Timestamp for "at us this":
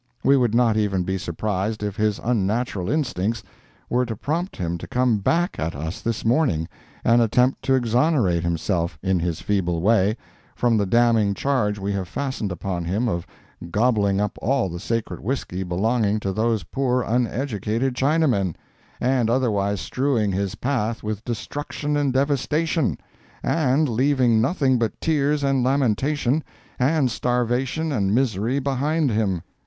5.59-6.25